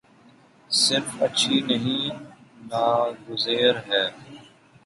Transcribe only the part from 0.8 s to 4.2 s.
صرف اچھی نہیں ناگزیر ہے۔